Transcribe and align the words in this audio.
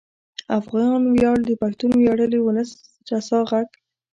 افغان 0.59 1.01
ویاړ 1.13 1.37
د 1.45 1.51
پښتون 1.61 1.91
ویاړلي 1.95 2.39
ولس 2.41 2.69
رسا 3.11 3.39
غږ 3.49 3.67